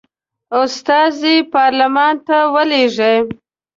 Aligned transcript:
استازي 0.61 1.35
پارلمان 1.53 2.13
ته 2.27 2.37
ولیږي. 2.53 3.15